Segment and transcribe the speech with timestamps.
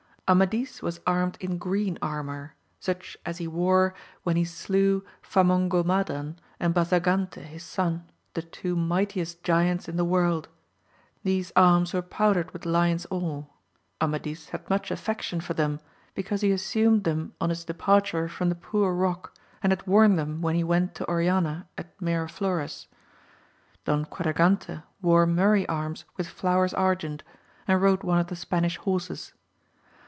[0.29, 3.93] Amadis was armed in green armour, such as he wore
[4.23, 10.47] when he slew Famongomadan and Basagante his son, the two mightiest giants in .the world;
[11.23, 13.47] these arms were powdered with lions or;
[13.99, 15.81] Amadis had much affec tion for them,
[16.15, 20.15] because he assumed them on his de parture from the Poor Rock, and had worn
[20.15, 22.87] them when he went to Oriana at Miraflores.
[23.83, 27.21] Don Quadragante wore murrey arms with flowers argent,
[27.67, 29.33] and rode one of the Spanish horses.